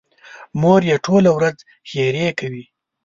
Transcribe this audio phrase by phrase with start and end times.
[0.61, 1.57] مور یې ټوله ورځ
[1.89, 2.63] ښېرې کوي.